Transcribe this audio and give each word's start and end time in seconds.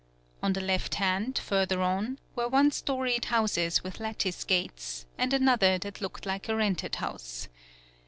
On 0.41 0.53
the 0.53 0.61
left 0.61 0.95
hand, 0.95 1.37
further 1.37 1.79
on, 1.83 2.17
were 2.35 2.49
one 2.49 2.71
storied 2.71 3.25
houses 3.25 3.83
with 3.83 3.99
lattice 3.99 4.43
gates, 4.43 5.05
and 5.15 5.31
another 5.31 5.77
that 5.77 6.01
looked 6.01 6.25
like 6.25 6.49
a 6.49 6.55
rented 6.55 6.95
house. 6.95 7.47